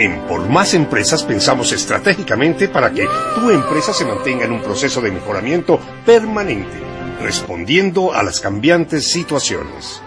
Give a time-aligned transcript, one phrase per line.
[0.00, 5.02] En Por Más Empresas pensamos estratégicamente para que tu empresa se mantenga en un proceso
[5.02, 6.78] de mejoramiento permanente,
[7.20, 10.00] respondiendo a las cambiantes situaciones.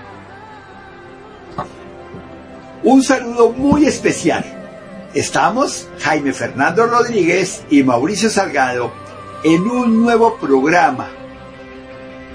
[2.82, 4.44] Un saludo muy especial.
[5.14, 8.92] Estamos Jaime Fernando Rodríguez y Mauricio Salgado
[9.44, 11.12] en un nuevo programa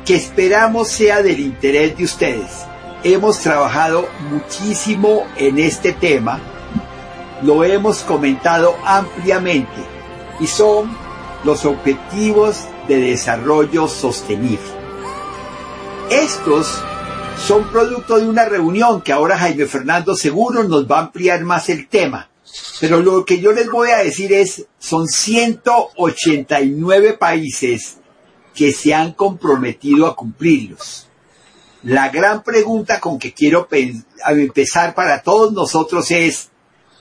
[0.06, 2.66] que esperamos sea del interés de ustedes.
[3.02, 6.40] Hemos trabajado muchísimo en este tema
[7.42, 9.80] lo hemos comentado ampliamente
[10.41, 10.96] y son
[11.45, 14.59] los objetivos de desarrollo sostenible.
[16.10, 16.82] Estos
[17.46, 21.69] son producto de una reunión que ahora Jaime Fernando seguro nos va a ampliar más
[21.69, 22.29] el tema.
[22.80, 27.98] Pero lo que yo les voy a decir es, son 189 países
[28.55, 31.09] que se han comprometido a cumplirlos.
[31.82, 33.68] La gran pregunta con que quiero
[34.27, 36.48] empezar para todos nosotros es,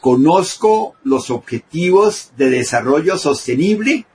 [0.08, 4.08] conozco los objetivos de desarrollo sostenible?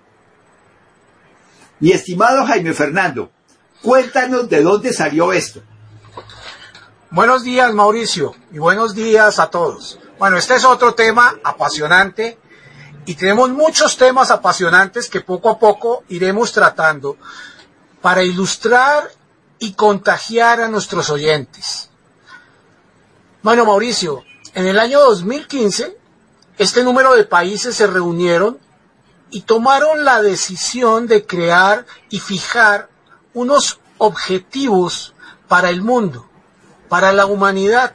[1.81, 3.31] Mi estimado Jaime Fernando,
[3.83, 5.61] cuéntanos de dónde salió esto.
[7.11, 9.99] Buenos días, Mauricio, y buenos días a todos.
[10.19, 12.39] Bueno, este es otro tema apasionante
[13.05, 17.19] y tenemos muchos temas apasionantes que poco a poco iremos tratando
[18.01, 19.11] para ilustrar
[19.59, 21.91] y contagiar a nuestros oyentes.
[23.43, 24.25] Bueno, Mauricio,
[24.55, 25.97] en el año 2015,
[26.59, 28.59] este número de países se reunieron
[29.31, 32.91] y tomaron la decisión de crear y fijar
[33.33, 35.15] unos objetivos
[35.49, 36.29] para el mundo,
[36.89, 37.95] para la humanidad.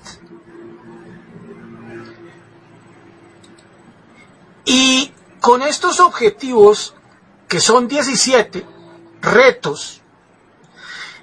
[4.66, 6.96] Y con estos objetivos,
[7.48, 8.66] que son 17
[9.22, 10.02] retos,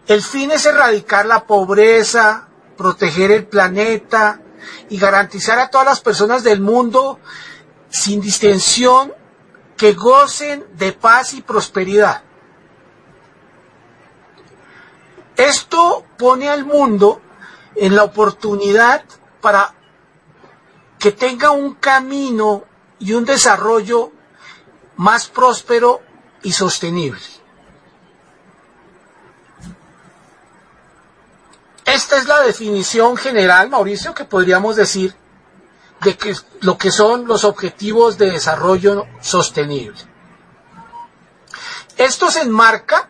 [0.07, 4.41] el fin es erradicar la pobreza, proteger el planeta,
[4.89, 7.19] y garantizar a todas las personas del mundo
[7.91, 9.13] sin distinción
[9.77, 12.23] que gocen de paz y prosperidad.
[15.37, 17.21] Esto pone al mundo
[17.75, 19.05] en la oportunidad
[19.41, 19.75] para
[20.99, 22.65] que tenga un camino
[22.99, 24.13] y un desarrollo
[24.97, 26.01] más próspero
[26.43, 27.21] y sostenible.
[31.85, 35.15] Esta es la definición general, Mauricio, que podríamos decir
[36.03, 39.99] de lo que son los objetivos de desarrollo sostenible.
[41.97, 43.09] Esto se enmarca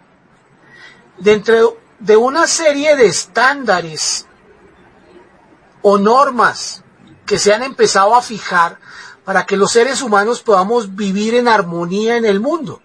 [1.19, 4.27] dentro de una serie de estándares
[5.83, 6.83] o normas
[7.25, 8.79] que se han empezado a fijar
[9.25, 12.83] para que los seres humanos podamos vivir en armonía en el mundo.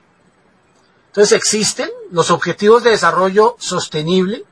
[1.08, 4.46] Entonces existen los objetivos de desarrollo sostenible,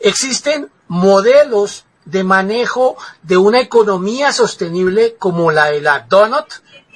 [0.00, 6.46] Existen modelos de manejo de una economía sostenible como la de la Donut,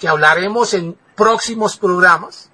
[0.00, 2.50] que hablaremos en próximos programas.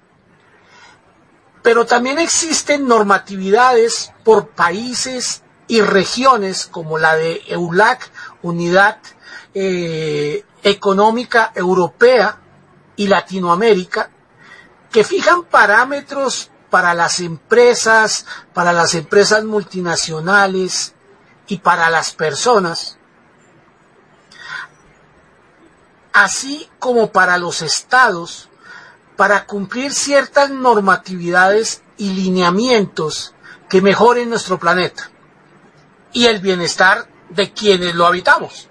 [1.63, 8.97] Pero también existen normatividades por países y regiones como la de EULAC, Unidad
[9.53, 12.39] eh, Económica Europea
[12.95, 14.09] y Latinoamérica,
[14.91, 20.95] que fijan parámetros para las empresas, para las empresas multinacionales
[21.47, 22.97] y para las personas,
[26.13, 28.49] así como para los estados,
[29.17, 33.35] para cumplir ciertas normatividades y lineamientos
[33.69, 35.11] que mejoren nuestro planeta
[36.13, 38.69] y el bienestar de quienes lo habitamos.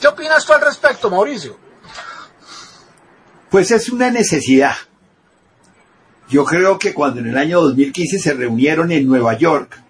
[0.00, 1.58] ¿Qué opinas tú al respecto, Mauricio?
[3.50, 4.76] Pues es una necesidad
[6.30, 9.82] yo creo que cuando en el año 2015 se reunieron en Nueva York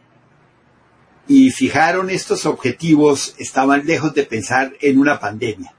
[1.28, 5.74] y fijaron estos objetivos, estaban lejos de pensar en una pandemia.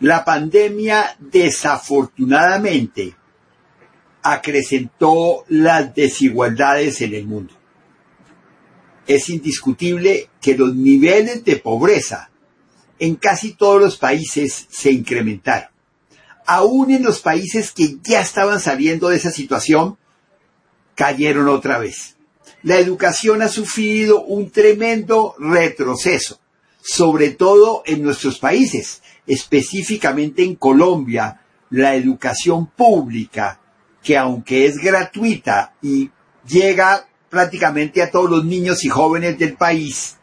[0.00, 3.14] La pandemia desafortunadamente
[4.22, 7.52] acrecentó las desigualdades en el mundo.
[9.06, 12.30] Es indiscutible que los niveles de pobreza
[12.98, 15.73] en casi todos los países se incrementaron
[16.46, 19.98] aún en los países que ya estaban saliendo de esa situación,
[20.94, 22.16] cayeron otra vez.
[22.62, 26.40] La educación ha sufrido un tremendo retroceso,
[26.82, 33.60] sobre todo en nuestros países, específicamente en Colombia, la educación pública,
[34.02, 36.10] que aunque es gratuita y
[36.46, 40.18] llega prácticamente a todos los niños y jóvenes del país,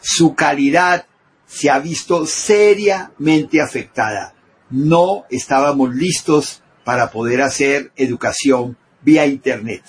[0.00, 1.06] su calidad
[1.46, 4.34] se ha visto seriamente afectada
[4.72, 9.82] no estábamos listos para poder hacer educación vía Internet.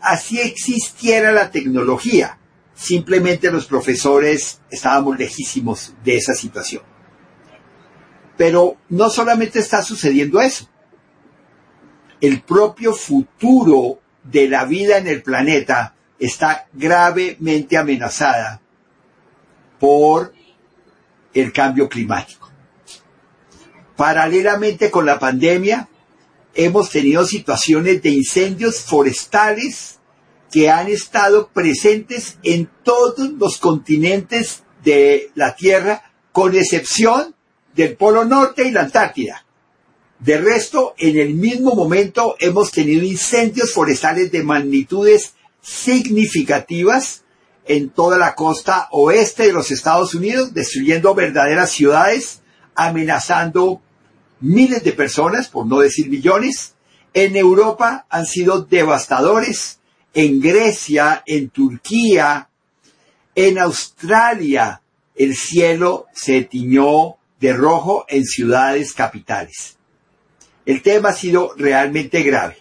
[0.00, 2.38] Así existiera la tecnología,
[2.74, 6.82] simplemente los profesores estábamos lejísimos de esa situación.
[8.36, 10.68] Pero no solamente está sucediendo eso.
[12.20, 18.60] El propio futuro de la vida en el planeta está gravemente amenazada
[19.78, 20.34] por
[21.32, 22.39] el cambio climático.
[24.00, 25.90] Paralelamente con la pandemia,
[26.54, 29.98] hemos tenido situaciones de incendios forestales
[30.50, 37.34] que han estado presentes en todos los continentes de la Tierra, con excepción
[37.74, 39.44] del Polo Norte y la Antártida.
[40.18, 47.24] De resto, en el mismo momento hemos tenido incendios forestales de magnitudes significativas
[47.66, 52.40] en toda la costa oeste de los Estados Unidos, destruyendo verdaderas ciudades,
[52.74, 53.82] amenazando
[54.40, 56.74] miles de personas, por no decir millones.
[57.12, 59.80] En Europa han sido devastadores,
[60.14, 62.48] en Grecia, en Turquía,
[63.34, 64.82] en Australia,
[65.14, 69.76] el cielo se tiñó de rojo en ciudades capitales.
[70.66, 72.58] El tema ha sido realmente grave.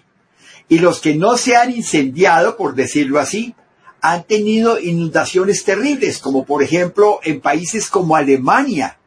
[0.67, 3.55] Y los que no se han incendiado, por decirlo así,
[4.01, 8.97] han tenido inundaciones terribles, como por ejemplo en países como Alemania.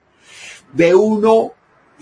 [0.73, 1.53] Ve uno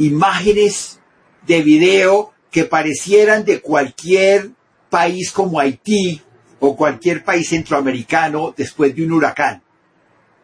[0.01, 0.99] imágenes
[1.47, 4.51] de video que parecieran de cualquier
[4.89, 6.23] país como Haití
[6.59, 9.63] o cualquier país centroamericano después de un huracán.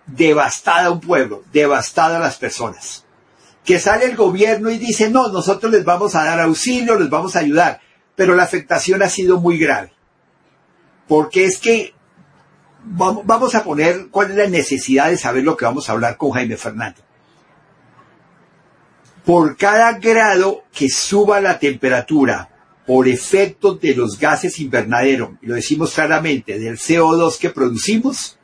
[0.06, 3.04] Devastada un pueblo, devastada las personas.
[3.64, 7.34] Que sale el gobierno y dice, no, nosotros les vamos a dar auxilio, les vamos
[7.34, 7.80] a ayudar,
[8.14, 9.92] pero la afectación ha sido muy grave.
[11.08, 11.94] Porque es que
[12.84, 16.30] vamos a poner cuál es la necesidad de saber lo que vamos a hablar con
[16.32, 17.05] Jaime Fernández
[19.26, 22.48] por cada grado que suba la temperatura
[22.86, 28.38] por efecto de los gases invernadero, lo decimos claramente, del CO2 que producimos,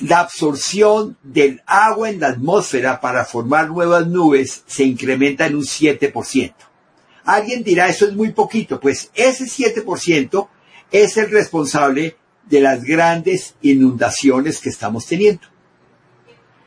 [0.00, 5.62] la absorción del agua en la atmósfera para formar nuevas nubes se incrementa en un
[5.62, 6.54] 7%.
[7.26, 8.80] Alguien dirá, eso es muy poquito.
[8.80, 10.48] Pues ese 7%
[10.90, 15.46] es el responsable de las grandes inundaciones que estamos teniendo.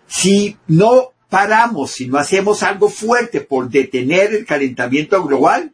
[0.07, 5.71] Si no paramos, si no hacemos algo fuerte por detener el calentamiento global,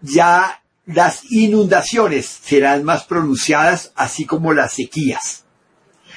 [0.00, 5.44] ya las inundaciones serán más pronunciadas, así como las sequías.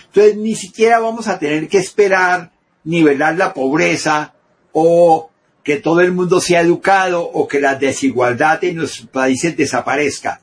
[0.08, 2.52] Entonces, ni siquiera vamos a tener que esperar
[2.84, 4.34] nivelar la pobreza
[4.72, 5.30] o
[5.64, 10.42] que todo el mundo sea educado o que la desigualdad en los países desaparezca.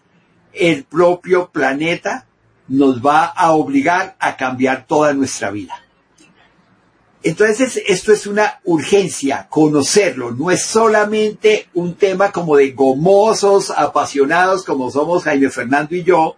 [0.53, 2.27] El propio planeta
[2.69, 5.84] nos va a obligar a cambiar toda nuestra vida.
[7.27, 10.33] Entonces, esto es una urgencia, conocerlo.
[10.33, 16.37] No es solamente un tema como de gomosos, apasionados como somos Jaime Fernando y yo,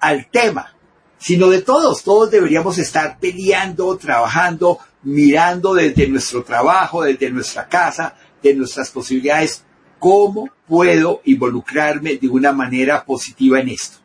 [0.00, 0.74] al tema,
[1.16, 2.02] sino de todos.
[2.02, 9.62] Todos deberíamos estar peleando, trabajando, mirando desde nuestro trabajo, desde nuestra casa, de nuestras posibilidades,
[10.00, 13.98] cómo puedo involucrarme de una manera positiva en esto.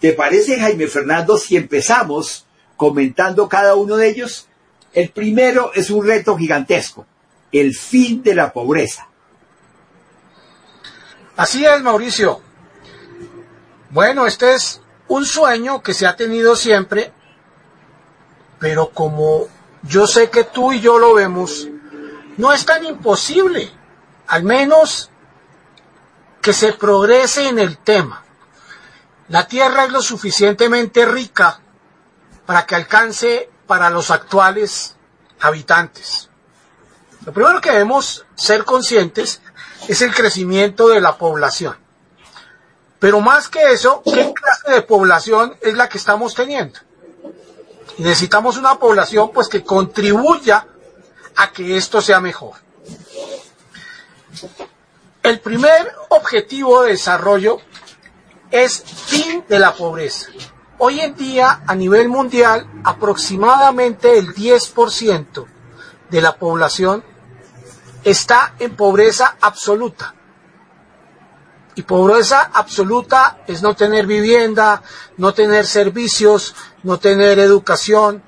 [0.00, 2.46] ¿Te parece, Jaime Fernando, si empezamos
[2.78, 4.48] comentando cada uno de ellos?
[4.94, 7.04] El primero es un reto gigantesco,
[7.50, 9.08] el fin de la pobreza.
[11.36, 12.40] Así es, Mauricio.
[13.90, 17.12] Bueno, este es un sueño que se ha tenido siempre,
[18.60, 19.48] pero como
[19.82, 21.68] yo sé que tú y yo lo vemos,
[22.36, 23.70] no es tan imposible,
[24.28, 25.10] al menos
[26.40, 28.22] que se progrese en el tema.
[29.28, 31.60] La Tierra es lo suficientemente rica
[32.46, 34.96] para que alcance para los actuales
[35.40, 36.28] habitantes.
[37.24, 39.40] Lo primero que debemos ser conscientes
[39.88, 41.76] es el crecimiento de la población.
[42.98, 46.78] Pero más que eso, ¿qué clase de población es la que estamos teniendo?
[47.98, 50.66] Y necesitamos una población pues que contribuya
[51.36, 52.54] a que esto sea mejor.
[55.22, 57.58] El primer objetivo de desarrollo
[58.50, 60.28] es fin de la pobreza.
[60.86, 65.46] Hoy en día, a nivel mundial, aproximadamente el 10%
[66.10, 67.02] de la población
[68.04, 70.14] está en pobreza absoluta.
[71.74, 74.82] Y pobreza absoluta es no tener vivienda,
[75.16, 78.22] no tener servicios, no tener educación,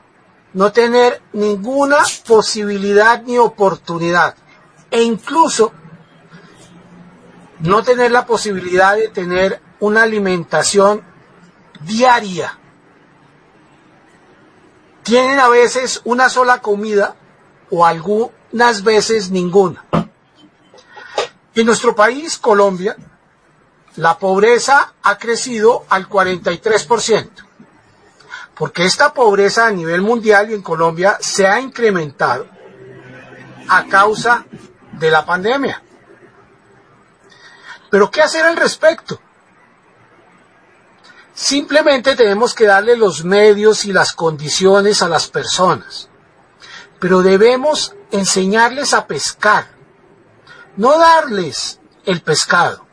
[0.55, 4.35] no tener ninguna posibilidad ni oportunidad.
[4.91, 5.75] E incluso
[7.61, 11.16] no tener la posibilidad de tener una alimentación
[11.81, 12.59] diaria.
[15.03, 17.15] Tienen a veces una sola comida
[17.71, 19.85] o algunas veces ninguna.
[21.55, 22.97] En nuestro país, Colombia,
[23.97, 27.31] la pobreza ha crecido al 43%,
[28.55, 32.47] porque esta pobreza a nivel mundial y en Colombia se ha incrementado
[33.69, 34.45] a causa
[34.93, 35.83] de la pandemia.
[37.91, 39.21] Pero ¿qué hacer al respecto?
[41.37, 46.09] Simplemente tenemos que darle los medios y las condiciones a las personas.
[46.99, 49.69] Pero debemos enseñarles a pescar,
[50.79, 52.87] no darles el pescado.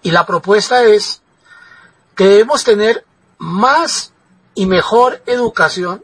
[0.00, 1.20] Y la propuesta es
[2.16, 3.04] que debemos tener
[3.36, 4.14] más
[4.54, 6.02] y mejor educación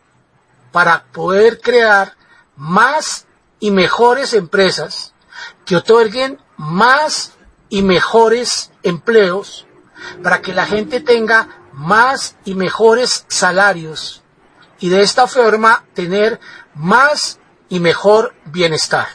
[0.70, 2.14] para poder crear
[2.56, 3.24] más
[3.58, 5.14] y mejores empresas
[5.64, 7.37] que otorguen más
[7.68, 9.66] y mejores empleos
[10.22, 14.22] para que la gente tenga más y mejores salarios
[14.80, 16.40] y de esta forma tener
[16.74, 19.08] más y mejor bienestar.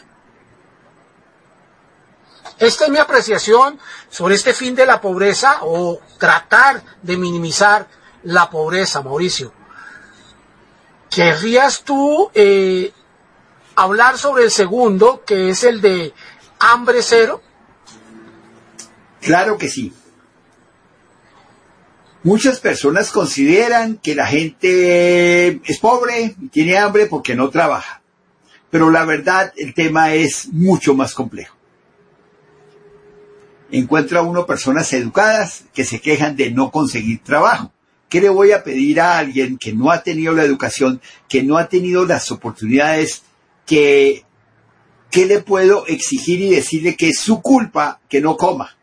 [2.60, 3.80] Esta es mi apreciación
[4.10, 7.88] sobre este fin de la pobreza o tratar de minimizar
[8.24, 9.52] la pobreza, Mauricio.
[11.10, 12.94] ¿Querrías tú eh,
[13.76, 16.14] hablar sobre el segundo, que es el de
[16.60, 17.42] hambre cero?
[19.24, 19.94] Claro que sí.
[22.24, 28.02] Muchas personas consideran que la gente es pobre y tiene hambre porque no trabaja.
[28.70, 31.56] Pero la verdad, el tema es mucho más complejo.
[33.72, 37.72] Encuentra uno personas educadas que se quejan de no conseguir trabajo.
[38.10, 41.58] ¿Qué le voy a pedir a alguien que no ha tenido la educación, que no
[41.58, 43.24] ha tenido las oportunidades,
[43.66, 44.24] que,
[45.12, 48.78] qué le puedo exigir y decirle que es su culpa que no coma?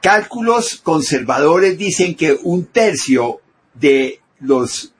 [0.00, 3.40] Cálculos conservadores dicen que un tercio
[3.74, 4.94] de los,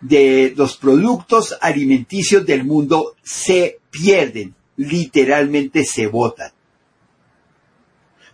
[0.00, 6.50] de los productos alimenticios del mundo se pierden, literalmente se botan.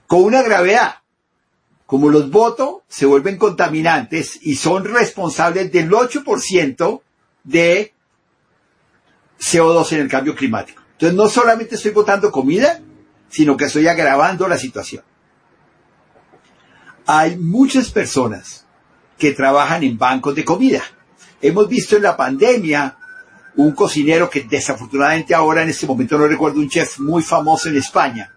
[0.07, 0.97] Con una gravedad,
[1.85, 7.03] como los votos se vuelven contaminantes y son responsables del 8%
[7.45, 7.93] de
[9.39, 10.83] CO2 en el cambio climático.
[10.93, 12.81] Entonces no solamente estoy botando comida,
[13.29, 15.05] sino que estoy agravando la situación
[17.07, 18.67] hay muchas personas
[19.17, 20.83] que trabajan en bancos de comida.
[21.41, 22.97] Hemos visto en la pandemia
[23.55, 27.77] un cocinero que desafortunadamente ahora en este momento no recuerdo un chef muy famoso en
[27.77, 28.33] España,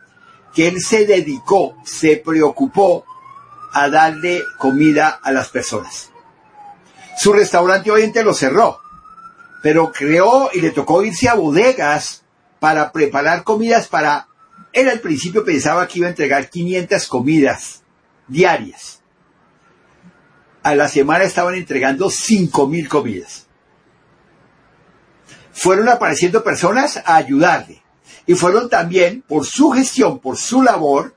[0.53, 3.05] que él se dedicó, se preocupó
[3.73, 6.11] a darle comida a las personas.
[7.17, 8.79] Su restaurante obviamente lo cerró,
[9.61, 12.23] pero creó y le tocó irse a bodegas
[12.59, 14.27] para preparar comidas para...
[14.71, 17.83] Él al principio pensaba que iba a entregar 500 comidas
[18.29, 19.01] diarias.
[20.63, 23.47] A la semana estaban entregando 5.000 comidas.
[25.51, 27.81] Fueron apareciendo personas a ayudarle.
[28.25, 31.15] Y fueron también, por su gestión, por su labor,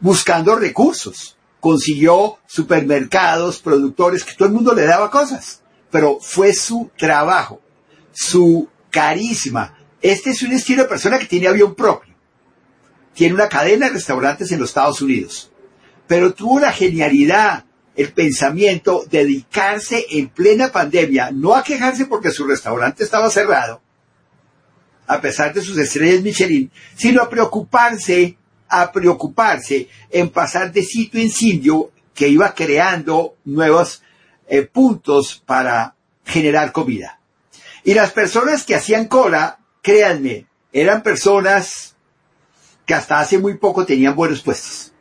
[0.00, 1.36] buscando recursos.
[1.60, 5.62] Consiguió supermercados, productores, que todo el mundo le daba cosas.
[5.90, 7.60] Pero fue su trabajo,
[8.12, 9.76] su carisma.
[10.00, 12.14] Este es un estilo de persona que tiene avión propio.
[13.14, 15.50] Tiene una cadena de restaurantes en los Estados Unidos
[16.06, 17.64] pero tuvo la genialidad,
[17.96, 23.80] el pensamiento, de dedicarse en plena pandemia, no a quejarse porque su restaurante estaba cerrado,
[25.06, 28.36] a pesar de sus estrellas Michelin, sino a preocuparse,
[28.68, 34.02] a preocuparse en pasar de sitio en sitio que iba creando nuevos
[34.48, 35.94] eh, puntos para
[36.24, 37.20] generar comida.
[37.84, 41.94] Y las personas que hacían cola, créanme, eran personas
[42.84, 44.92] que hasta hace muy poco tenían buenos puestos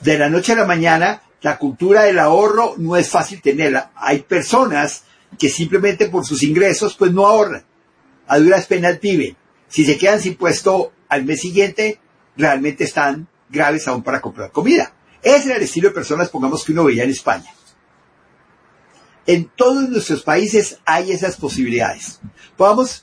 [0.00, 3.92] de la noche a la mañana, la cultura del ahorro no es fácil tenerla.
[3.96, 5.04] Hay personas
[5.38, 7.64] que simplemente por sus ingresos pues no ahorran.
[8.26, 9.36] A duras penas viven.
[9.68, 12.00] Si se quedan sin puesto al mes siguiente,
[12.36, 14.92] realmente están graves aún para comprar comida.
[15.22, 17.52] Ese era el estilo de personas, pongamos que uno veía en España.
[19.26, 22.20] En todos nuestros países hay esas posibilidades.
[22.56, 23.02] Podamos,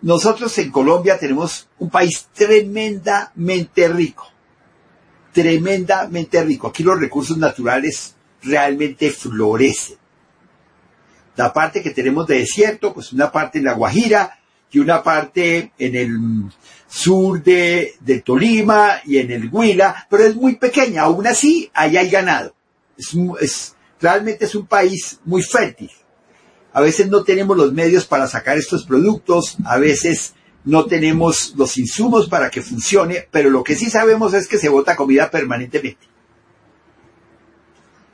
[0.00, 4.26] nosotros en Colombia tenemos un país tremendamente rico
[5.36, 6.68] tremendamente rico.
[6.68, 9.98] Aquí los recursos naturales realmente florecen.
[11.36, 14.40] La parte que tenemos de desierto, pues una parte en la Guajira
[14.70, 16.18] y una parte en el
[16.88, 21.02] sur de, Tolima y en el Huila, pero es muy pequeña.
[21.02, 22.54] Aún así, ahí hay ganado.
[22.96, 25.90] Es, realmente es un país muy fértil.
[26.72, 30.32] A veces no tenemos los medios para sacar estos productos, a veces
[30.66, 34.68] no tenemos los insumos para que funcione, pero lo que sí sabemos es que se
[34.68, 36.06] bota comida permanentemente.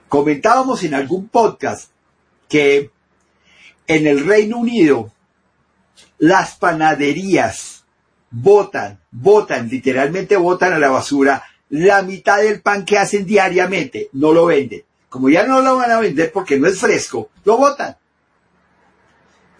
[0.08, 1.90] Comentábamos en algún podcast
[2.50, 2.90] que
[3.86, 5.10] en el Reino Unido
[6.18, 7.84] las panaderías
[8.30, 14.32] botan, botan, literalmente botan a la basura la mitad del pan que hacen diariamente, no
[14.32, 14.84] lo venden.
[15.08, 17.96] como ya no lo van a vender porque no es fresco, lo botan.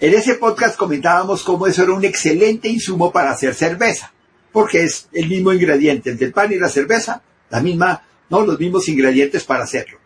[0.03, 4.13] En ese podcast comentábamos cómo eso era un excelente insumo para hacer cerveza,
[4.51, 8.59] porque es el mismo ingrediente, el del pan y la cerveza, la misma, no los
[8.59, 9.99] mismos ingredientes para hacerlo.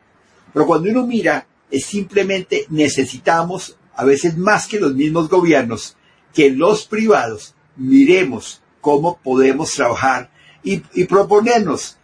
[0.53, 5.97] Pero cuando uno mira, es simplemente necesitamos, a veces más que los mismos gobiernos,
[6.35, 10.31] que los privados miremos cómo podemos trabajar
[10.63, 11.97] y, y proponernos.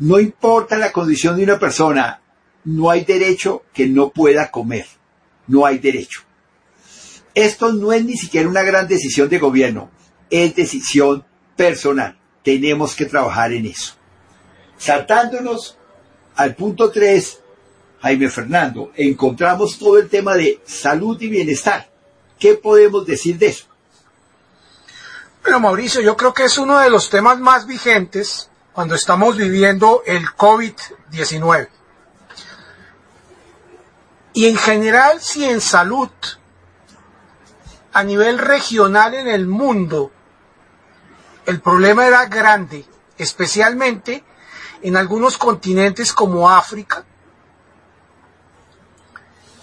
[0.00, 2.20] No importa la condición de una persona,
[2.64, 4.86] no hay derecho que no pueda comer.
[5.46, 6.22] No hay derecho.
[7.34, 9.90] Esto no es ni siquiera una gran decisión de gobierno,
[10.30, 11.24] es decisión
[11.56, 12.18] personal.
[12.42, 13.94] Tenemos que trabajar en eso.
[14.76, 15.78] Saltándonos
[16.36, 17.40] al punto 3,
[18.02, 21.90] Jaime Fernando, encontramos todo el tema de salud y bienestar.
[22.38, 23.66] ¿Qué podemos decir de eso?
[25.42, 30.02] Bueno, Mauricio, yo creo que es uno de los temas más vigentes cuando estamos viviendo
[30.06, 31.68] el COVID-19.
[34.34, 36.08] Y en general, si en salud,
[37.92, 40.10] a nivel regional en el mundo,
[41.46, 42.86] el problema era grande,
[43.18, 44.24] especialmente
[44.82, 47.04] en algunos continentes como África.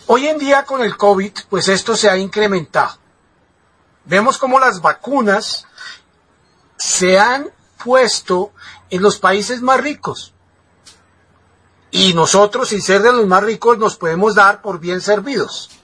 [0.07, 2.97] Hoy en día con el COVID, pues esto se ha incrementado.
[4.05, 5.67] Vemos como las vacunas
[6.77, 7.51] se han
[7.83, 8.51] puesto
[8.89, 10.33] en los países más ricos.
[11.91, 15.78] Y nosotros, sin ser de los más ricos, nos podemos dar por bien servidos.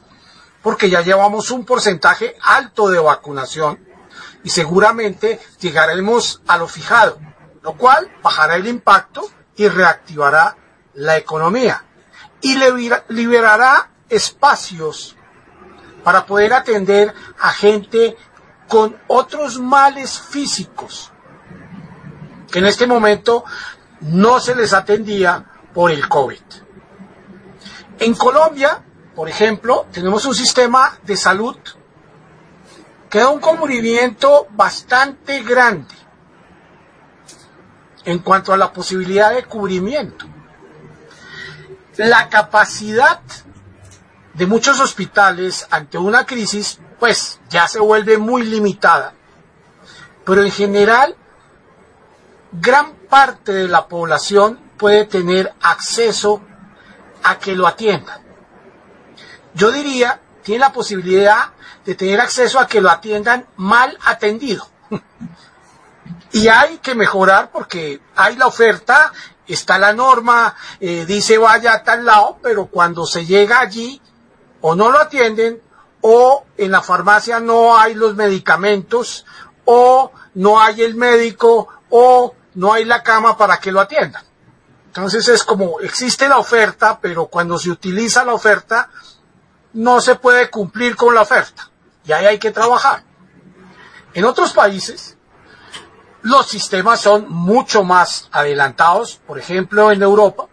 [0.66, 3.88] Porque ya llevamos un porcentaje alto de vacunación
[4.44, 7.20] y seguramente llegaremos a lo fijado,
[7.62, 10.58] lo cual bajará el impacto y reactivará
[10.96, 11.86] la economía
[12.42, 12.58] y
[13.10, 15.16] liberará espacios
[16.04, 18.18] para poder atender a gente
[18.68, 21.12] con otros males físicos
[22.52, 23.46] que en este momento
[24.02, 25.46] no se les atendía
[25.76, 26.42] por el COVID.
[28.00, 28.84] En Colombia,
[29.16, 31.56] por ejemplo, tenemos un sistema de salud
[33.10, 35.96] que da un cubrimiento bastante grande
[38.04, 40.26] en cuanto a la posibilidad de cubrimiento.
[41.96, 43.22] La capacidad
[44.34, 49.14] de muchos hospitales ante una crisis, pues ya se vuelve muy limitada.
[50.26, 51.16] Pero en general,
[52.52, 56.42] gran parte de la población puede tener acceso
[57.24, 58.25] a que lo atiendan.
[59.56, 61.54] Yo diría, tiene la posibilidad
[61.86, 64.68] de tener acceso a que lo atiendan mal atendido.
[66.34, 69.14] y hay que mejorar porque hay la oferta,
[69.48, 74.02] está la norma, eh, dice vaya a tal lado, pero cuando se llega allí
[74.62, 75.62] o no lo atienden
[76.02, 79.26] o en la farmacia no hay los medicamentos
[79.64, 84.24] o no hay el médico o no hay la cama para que lo atiendan.
[84.88, 88.90] Entonces es como existe la oferta, pero cuando se utiliza la oferta
[89.76, 91.70] no se puede cumplir con la oferta.
[92.06, 93.04] Y ahí hay que trabajar.
[94.14, 95.18] En otros países
[96.22, 100.48] los sistemas son mucho más adelantados, por ejemplo en Europa,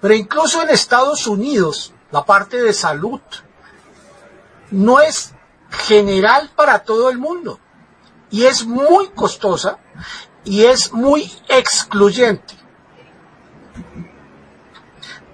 [0.00, 3.20] pero incluso en Estados Unidos la parte de salud
[4.70, 5.34] no es
[5.70, 7.58] general para todo el mundo
[8.30, 9.78] y es muy costosa
[10.44, 12.59] y es muy excluyente.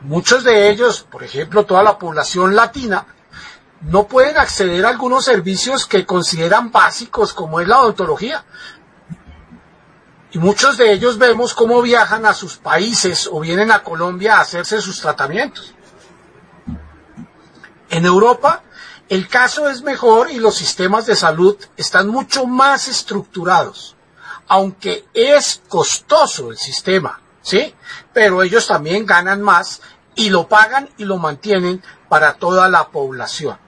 [0.07, 3.07] Muchos de ellos, por ejemplo, toda la población latina,
[3.81, 8.45] no pueden acceder a algunos servicios que consideran básicos, como es la odontología.
[10.31, 14.43] Y muchos de ellos vemos cómo viajan a sus países o vienen a Colombia a
[14.43, 15.75] hacerse sus tratamientos.
[17.91, 18.63] En Europa,
[19.09, 23.97] el caso es mejor y los sistemas de salud están mucho más estructurados,
[24.47, 27.75] aunque es costoso el sistema, ¿sí?
[28.13, 29.81] Pero ellos también ganan más
[30.17, 33.59] y lo pagan y lo mantienen para toda la población.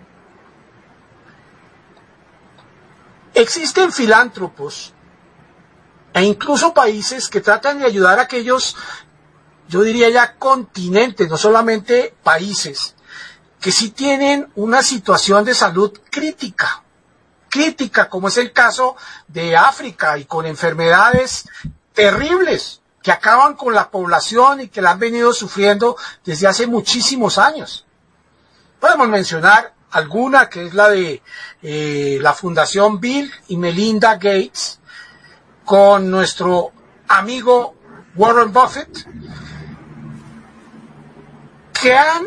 [3.35, 4.93] Existen filántropos
[6.15, 8.75] e incluso países que tratan de ayudar a aquellos,
[9.69, 12.97] yo diría ya continentes, no solamente países,
[13.61, 16.83] que sí tienen una situación de salud crítica,
[17.51, 18.97] crítica, como es el caso
[19.29, 21.49] de África y con enfermedades
[21.93, 27.39] terribles que acaban con la población y que la han venido sufriendo desde hace muchísimos
[27.39, 27.87] años.
[28.79, 31.23] Podemos mencionar alguna que es la de
[31.63, 34.81] eh, la Fundación Bill y Melinda Gates
[35.65, 36.73] con nuestro
[37.09, 37.77] amigo
[38.15, 39.07] Warren Buffett,
[41.81, 42.27] que han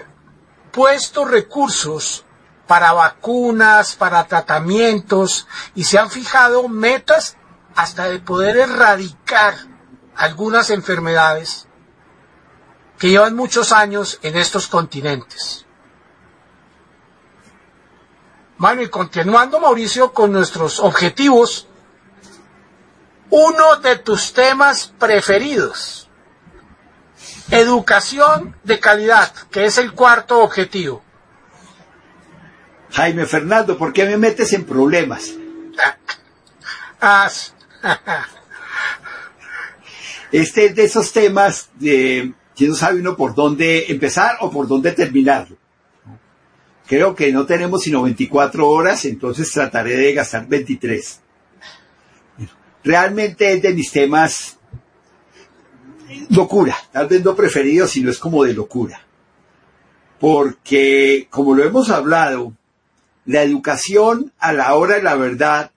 [0.72, 2.26] puesto recursos
[2.66, 7.38] para vacunas, para tratamientos y se han fijado metas
[7.76, 9.71] hasta de poder erradicar
[10.16, 11.68] algunas enfermedades
[12.98, 15.66] que llevan muchos años en estos continentes.
[18.58, 21.68] Bueno, y continuando, Mauricio, con nuestros objetivos,
[23.32, 26.10] uno de tus temas preferidos,
[27.50, 31.02] educación de calidad, que es el cuarto objetivo.
[32.92, 35.32] Jaime Fernando, ¿por qué me metes en problemas?
[40.32, 44.68] este es de esos temas de que no sabe uno por dónde empezar o por
[44.68, 45.58] dónde terminarlo.
[46.88, 51.22] Creo que no tenemos sino 24 horas, entonces trataré de gastar 23.
[52.84, 54.58] Realmente es de mis temas
[56.30, 59.06] locura, tal vez no preferido, sino es como de locura.
[60.20, 62.54] Porque, como lo hemos hablado,
[63.26, 65.72] la educación a la hora de la verdad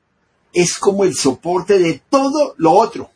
[0.53, 3.11] es como el soporte de todo lo otro.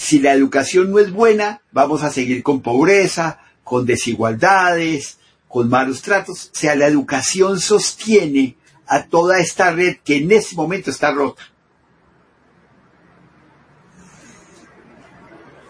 [0.00, 6.00] Si la educación no es buena, vamos a seguir con pobreza, con desigualdades, con malos
[6.00, 6.46] tratos.
[6.54, 11.42] O sea, la educación sostiene a toda esta red que en ese momento está rota.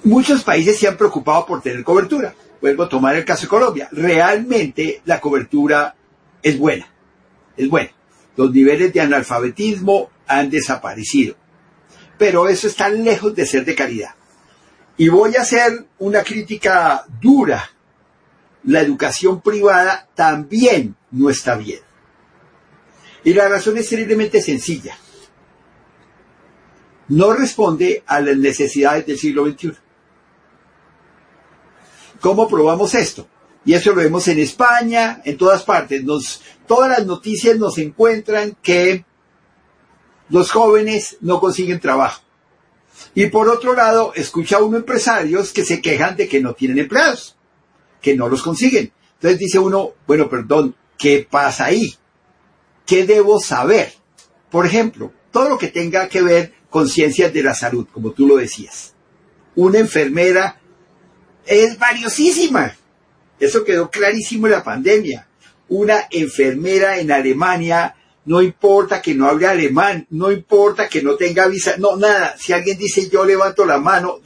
[0.05, 2.35] Muchos países se han preocupado por tener cobertura.
[2.61, 3.89] Vuelvo a tomar el caso de Colombia.
[3.91, 5.97] Realmente la cobertura
[6.43, 6.87] es buena.
[7.57, 7.91] Es buena
[8.41, 11.37] los niveles de analfabetismo han desaparecido.
[12.17, 14.15] Pero eso está lejos de ser de calidad.
[14.97, 17.71] Y voy a hacer una crítica dura.
[18.65, 21.81] La educación privada también no está bien.
[23.25, 24.97] Y la razón es terriblemente sencilla.
[27.09, 29.73] No responde a las necesidades del siglo XXI.
[32.21, 33.27] ¿Cómo probamos esto?
[33.65, 36.05] Y eso lo vemos en España, en todas partes.
[36.67, 39.05] Todas las noticias nos encuentran que
[40.29, 42.23] los jóvenes no consiguen trabajo.
[43.15, 47.37] Y por otro lado, escucha uno empresarios que se quejan de que no tienen empleados,
[48.01, 48.93] que no los consiguen.
[49.15, 51.95] Entonces dice uno, bueno, perdón, ¿qué pasa ahí?
[52.87, 53.93] ¿Qué debo saber?
[54.51, 58.27] Por ejemplo, todo lo que tenga que ver con ciencias de la salud, como tú
[58.27, 58.95] lo decías.
[59.55, 60.61] Una enfermera
[61.47, 62.75] es valiosísima.
[63.39, 65.27] Eso quedó clarísimo en la pandemia.
[65.69, 67.97] Una enfermera en Alemania,
[68.31, 72.37] no importa que no hable alemán, no importa que no tenga visa, no, nada.
[72.39, 74.21] Si alguien dice yo levanto la mano,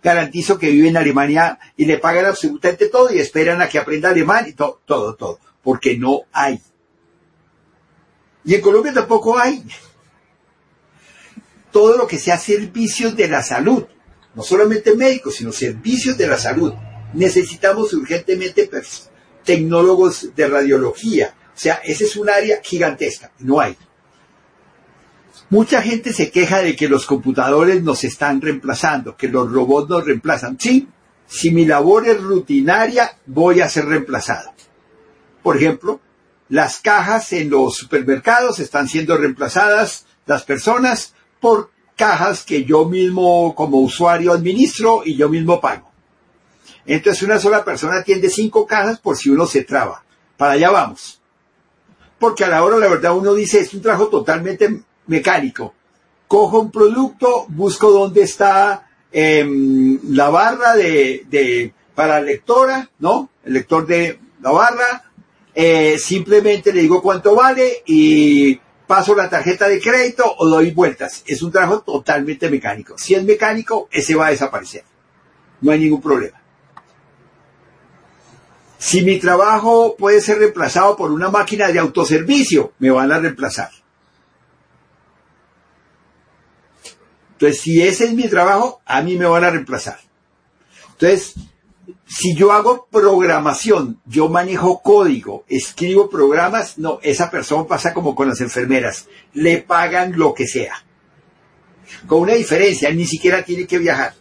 [0.00, 4.10] garantizo que vive en Alemania y le pagan absolutamente todo y esperan a que aprenda
[4.10, 5.40] alemán y todo, todo, todo.
[5.64, 6.60] Porque no hay.
[8.44, 9.64] Y en Colombia tampoco hay.
[11.72, 13.84] Todo lo que sea servicios de la salud,
[14.36, 16.72] no solamente médicos, sino servicios de la salud
[17.14, 18.70] necesitamos urgentemente
[19.44, 21.34] tecnólogos de radiología.
[21.54, 23.76] O sea, ese es un área gigantesca, no hay.
[25.50, 30.04] Mucha gente se queja de que los computadores nos están reemplazando, que los robots nos
[30.04, 30.58] reemplazan.
[30.58, 30.88] Sí,
[31.26, 34.52] si mi labor es rutinaria, voy a ser reemplazado.
[35.42, 36.00] Por ejemplo,
[36.48, 43.54] las cajas en los supermercados están siendo reemplazadas las personas por cajas que yo mismo
[43.54, 45.90] como usuario administro y yo mismo pago.
[46.86, 50.04] Entonces una sola persona atiende cinco cajas por si uno se traba.
[50.36, 51.20] Para allá vamos.
[52.18, 55.74] Porque a la hora, la verdad, uno dice, es un trabajo totalmente mecánico.
[56.28, 63.30] Cojo un producto, busco dónde está em, la barra de, de, para lectora, ¿no?
[63.44, 65.10] El lector de la barra.
[65.54, 71.22] Eh, simplemente le digo cuánto vale y paso la tarjeta de crédito o doy vueltas.
[71.26, 72.98] Es un trabajo totalmente mecánico.
[72.98, 74.84] Si es mecánico, ese va a desaparecer.
[75.60, 76.43] No hay ningún problema.
[78.84, 83.70] Si mi trabajo puede ser reemplazado por una máquina de autoservicio, me van a reemplazar.
[87.32, 89.98] Entonces, si ese es mi trabajo, a mí me van a reemplazar.
[90.92, 91.32] Entonces,
[92.06, 98.28] si yo hago programación, yo manejo código, escribo programas, no, esa persona pasa como con
[98.28, 100.84] las enfermeras, le pagan lo que sea.
[102.06, 104.12] Con una diferencia, ni siquiera tiene que viajar.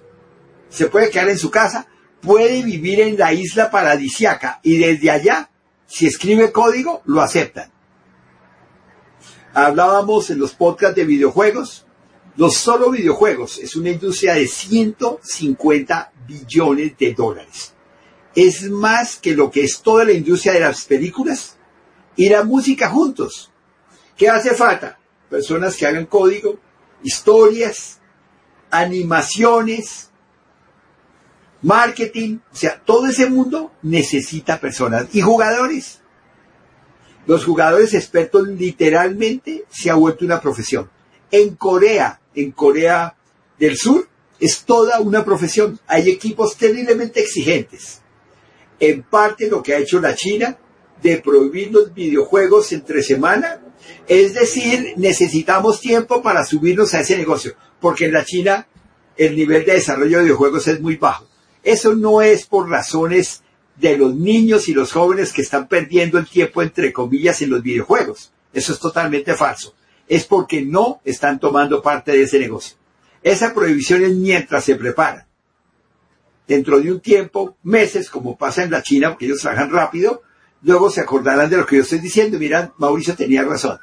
[0.70, 1.86] Se puede quedar en su casa,
[2.24, 5.50] puede vivir en la isla paradisiaca y desde allá,
[5.86, 7.72] si escribe código, lo aceptan.
[9.54, 11.86] Hablábamos en los podcasts de videojuegos.
[12.36, 17.74] Los solo videojuegos es una industria de 150 billones de dólares.
[18.34, 21.58] Es más que lo que es toda la industria de las películas
[22.16, 23.52] y la música juntos.
[24.18, 24.98] ¿Qué hace falta?
[25.30, 26.58] Personas que hagan código,
[27.04, 28.00] historias,
[28.72, 30.10] animaciones,
[31.64, 36.02] marketing, o sea, todo ese mundo necesita personas y jugadores.
[37.26, 40.90] Los jugadores expertos literalmente se ha vuelto una profesión.
[41.32, 43.16] En Corea, en Corea
[43.58, 44.08] del Sur,
[44.40, 45.80] Es toda una profesión.
[45.88, 48.02] Hay equipos terriblemente exigentes.
[48.78, 50.58] En parte lo que ha hecho la China
[51.02, 53.62] de prohibir los videojuegos entre semana.
[54.06, 58.68] Es decir, necesitamos tiempo para subirnos a ese negocio, porque en la China
[59.16, 61.33] el nivel de desarrollo de videojuegos es muy bajo.
[61.64, 63.42] Eso no es por razones
[63.78, 67.64] de los niños y los jóvenes que están perdiendo el tiempo, entre comillas, en los
[67.64, 68.32] videojuegos.
[68.54, 69.74] Eso es totalmente falso.
[70.08, 72.78] Es porque no están tomando parte de ese negocio.
[73.24, 75.28] Esa prohibición es mientras se prepara.
[76.48, 80.22] Dentro de un tiempo, meses, como pasa en la China, porque ellos trabajan rápido,
[80.62, 82.38] luego se acordarán de lo que yo estoy diciendo.
[82.38, 83.80] Miran, Mauricio tenía razón.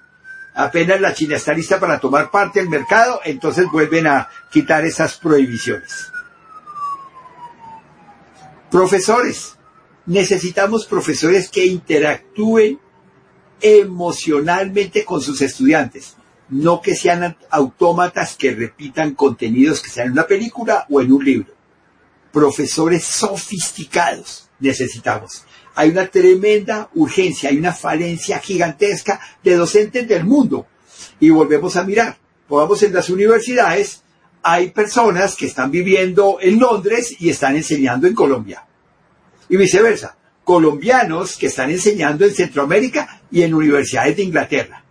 [0.54, 5.16] Apenas la China está lista para tomar parte del mercado, entonces vuelven a quitar esas
[5.16, 6.12] prohibiciones.
[8.70, 9.56] Profesores,
[10.06, 12.78] necesitamos profesores que interactúen
[13.60, 16.16] emocionalmente con sus estudiantes,
[16.48, 21.24] no que sean autómatas que repitan contenidos que sean en una película o en un
[21.24, 21.52] libro.
[22.32, 25.44] Profesores sofisticados necesitamos.
[25.74, 30.66] Hay una tremenda urgencia, hay una falencia gigantesca de docentes del mundo.
[31.18, 34.02] Y volvemos a mirar, pongamos en las universidades,
[34.42, 38.64] hay personas que están viviendo en Londres y están enseñando en Colombia.
[39.48, 44.84] Y viceversa, colombianos que están enseñando en Centroamérica y en universidades de Inglaterra.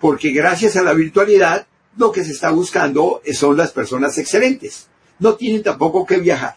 [0.00, 4.88] Porque gracias a la virtualidad, lo que se está buscando son las personas excelentes.
[5.18, 6.56] No tienen tampoco que viajar.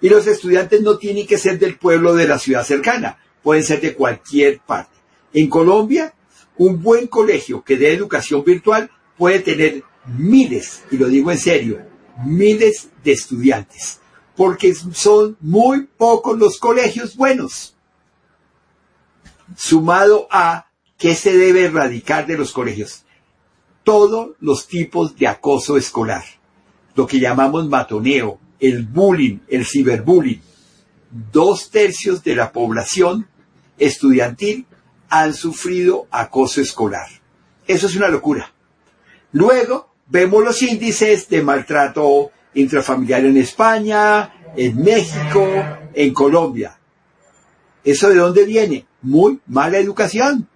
[0.00, 3.80] Y los estudiantes no tienen que ser del pueblo de la ciudad cercana, pueden ser
[3.80, 4.94] de cualquier parte.
[5.32, 6.14] En Colombia,
[6.56, 11.80] un buen colegio que dé educación virtual puede tener miles, y lo digo en serio,
[12.24, 14.00] miles de estudiantes,
[14.36, 17.76] porque son muy pocos los colegios buenos.
[19.56, 20.66] Sumado a
[20.98, 23.04] qué se debe erradicar de los colegios.
[23.82, 26.24] Todos los tipos de acoso escolar,
[26.94, 30.40] lo que llamamos matoneo, el bullying, el ciberbullying.
[31.32, 33.28] Dos tercios de la población
[33.78, 34.66] estudiantil
[35.08, 37.08] han sufrido acoso escolar.
[37.66, 38.52] Eso es una locura.
[39.32, 45.46] Luego vemos los índices de maltrato intrafamiliar en España, en México,
[45.92, 46.78] en Colombia.
[47.82, 48.86] ¿Eso de dónde viene?
[49.02, 50.48] Muy mala educación.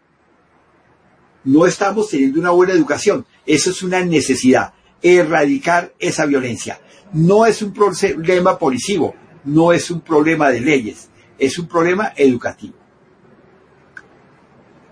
[1.44, 3.26] No estamos teniendo una buena educación.
[3.46, 4.72] Eso es una necesidad.
[5.02, 6.80] Erradicar esa violencia.
[7.12, 11.08] No es un problema policivo, no es un problema de leyes,
[11.38, 12.76] es un problema educativo.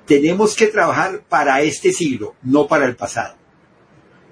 [0.07, 3.37] Tenemos que trabajar para este siglo, no para el pasado.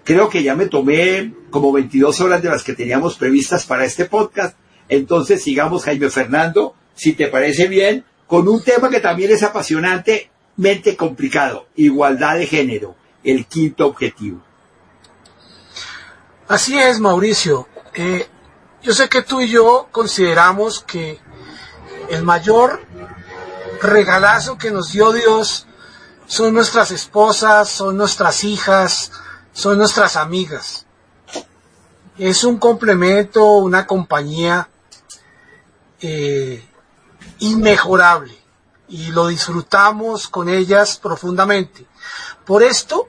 [0.04, 4.04] Creo que ya me tomé como 22 horas de las que teníamos previstas para este
[4.04, 4.56] podcast.
[4.88, 10.96] Entonces sigamos, Jaime Fernando, si te parece bien, con un tema que también es apasionantemente
[10.96, 14.42] complicado, igualdad de género, el quinto objetivo.
[16.48, 17.66] Así es, Mauricio.
[17.94, 18.26] Eh,
[18.82, 21.18] yo sé que tú y yo consideramos que
[22.10, 22.82] el mayor
[23.80, 25.66] regalazo que nos dio Dios
[26.26, 29.10] son nuestras esposas, son nuestras hijas,
[29.54, 30.84] son nuestras amigas.
[32.18, 34.68] Es un complemento, una compañía
[36.00, 36.62] eh,
[37.38, 38.36] inmejorable
[38.88, 41.86] y lo disfrutamos con ellas profundamente.
[42.44, 43.08] Por esto,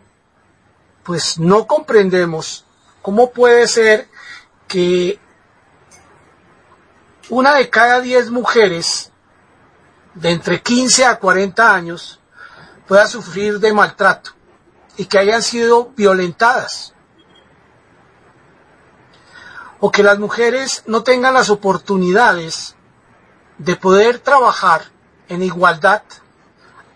[1.04, 2.64] pues no comprendemos
[3.02, 4.08] cómo puede ser
[4.68, 5.20] que
[7.30, 9.12] una de cada diez mujeres
[10.14, 12.20] de entre 15 a 40 años
[12.88, 14.35] pueda sufrir de maltrato
[14.98, 16.94] y que hayan sido violentadas.
[19.80, 22.76] O que las mujeres no tengan las oportunidades
[23.58, 24.84] de poder trabajar
[25.28, 26.04] en igualdad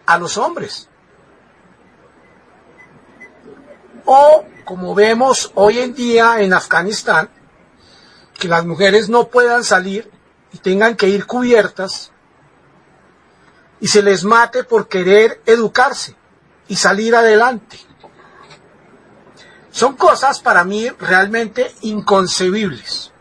[0.05, 0.87] a los hombres.
[4.05, 7.29] O, como vemos hoy en día en Afganistán,
[8.39, 10.09] que las mujeres no puedan salir
[10.51, 12.11] y tengan que ir cubiertas
[13.79, 16.15] y se les mate por querer educarse
[16.67, 17.79] y salir adelante.
[19.71, 23.11] Son cosas para mí realmente inconcebibles.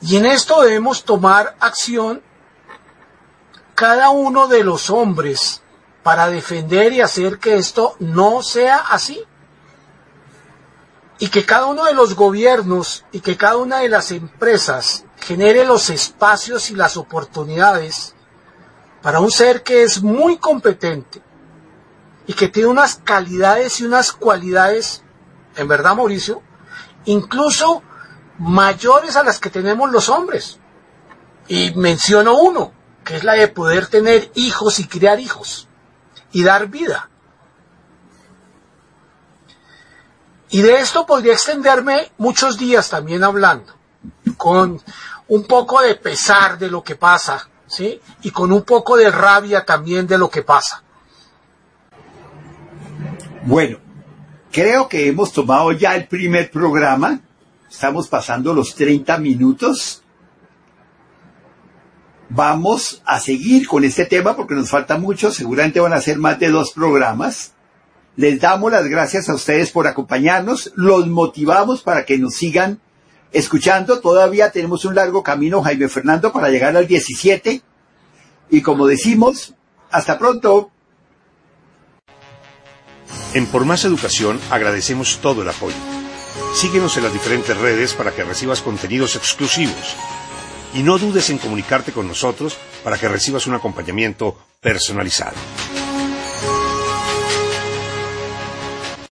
[0.00, 2.22] Y en esto debemos tomar acción
[3.74, 5.62] cada uno de los hombres
[6.02, 9.22] para defender y hacer que esto no sea así
[11.18, 15.64] y que cada uno de los gobiernos y que cada una de las empresas genere
[15.64, 18.14] los espacios y las oportunidades
[19.02, 21.22] para un ser que es muy competente
[22.26, 25.02] y que tiene unas calidades y unas cualidades,
[25.56, 26.42] en verdad Mauricio,
[27.04, 27.82] incluso
[28.38, 30.58] mayores a las que tenemos los hombres.
[31.48, 32.72] Y menciono uno,
[33.04, 35.68] que es la de poder tener hijos y criar hijos
[36.32, 37.08] y dar vida.
[40.50, 43.74] Y de esto podría extenderme muchos días también hablando,
[44.36, 44.80] con
[45.28, 48.00] un poco de pesar de lo que pasa, ¿sí?
[48.22, 50.82] Y con un poco de rabia también de lo que pasa.
[53.46, 53.78] Bueno,
[54.50, 57.20] creo que hemos tomado ya el primer programa.
[57.70, 60.02] Estamos pasando los 30 minutos.
[62.28, 65.30] Vamos a seguir con este tema porque nos falta mucho.
[65.30, 67.52] Seguramente van a ser más de dos programas.
[68.16, 70.72] Les damos las gracias a ustedes por acompañarnos.
[70.74, 72.80] Los motivamos para que nos sigan
[73.30, 74.00] escuchando.
[74.00, 77.62] Todavía tenemos un largo camino, Jaime Fernando, para llegar al 17.
[78.50, 79.54] Y como decimos,
[79.92, 80.72] hasta pronto.
[83.36, 85.76] En Por Más Educación agradecemos todo el apoyo.
[86.54, 89.94] Síguenos en las diferentes redes para que recibas contenidos exclusivos.
[90.72, 95.36] Y no dudes en comunicarte con nosotros para que recibas un acompañamiento personalizado.